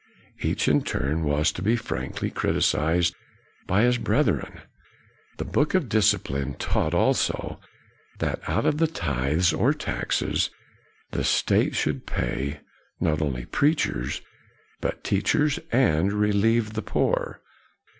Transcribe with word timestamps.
Each 0.41 0.67
in 0.67 0.81
turn 0.81 1.23
was 1.23 1.51
to 1.51 1.61
be 1.61 1.75
frankly 1.75 2.31
criticised 2.31 3.13
by 3.67 3.83
his 3.83 3.99
brethren. 3.99 4.61
The 5.37 5.45
Book 5.45 5.75
of 5.75 5.89
Discipline 5.89 6.55
taught 6.55 6.95
also 6.95 7.59
that 8.17 8.39
out 8.49 8.65
of 8.65 8.79
the 8.79 8.87
tithes 8.87 9.53
or 9.53 9.73
taxes 9.75 10.49
the 11.11 11.23
state 11.23 11.75
should 11.75 12.07
pay, 12.07 12.61
not 12.99 13.21
only 13.21 13.45
preachers, 13.45 14.23
but 14.79 15.03
teachers 15.03 15.59
and 15.71 16.11
relieve 16.11 16.73
the 16.73 16.81
poor. 16.81 17.39